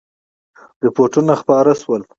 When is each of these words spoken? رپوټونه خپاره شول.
رپوټونه 0.85 1.33
خپاره 1.41 1.73
شول. 1.81 2.01